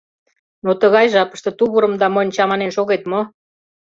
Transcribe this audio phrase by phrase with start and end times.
[0.65, 3.21] Но тыгай жапыште тувырым да монь чаманен шогет мо!